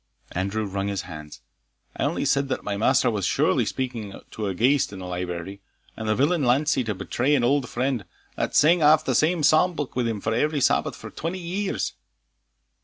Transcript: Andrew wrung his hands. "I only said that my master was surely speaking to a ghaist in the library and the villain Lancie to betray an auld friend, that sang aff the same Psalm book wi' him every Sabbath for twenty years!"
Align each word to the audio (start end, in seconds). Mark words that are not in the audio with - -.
Andrew 0.31 0.65
wrung 0.65 0.87
his 0.87 1.03
hands. 1.03 1.41
"I 1.95 2.05
only 2.05 2.25
said 2.25 2.47
that 2.49 2.63
my 2.63 2.75
master 2.75 3.11
was 3.11 3.23
surely 3.23 3.65
speaking 3.67 4.19
to 4.31 4.47
a 4.47 4.55
ghaist 4.55 4.91
in 4.91 4.97
the 4.97 5.05
library 5.05 5.61
and 5.95 6.09
the 6.09 6.15
villain 6.15 6.41
Lancie 6.43 6.83
to 6.85 6.95
betray 6.95 7.35
an 7.35 7.43
auld 7.43 7.69
friend, 7.69 8.05
that 8.35 8.55
sang 8.55 8.81
aff 8.81 9.05
the 9.05 9.13
same 9.13 9.43
Psalm 9.43 9.75
book 9.75 9.95
wi' 9.95 10.05
him 10.05 10.19
every 10.25 10.59
Sabbath 10.59 10.95
for 10.95 11.11
twenty 11.11 11.37
years!" 11.37 11.93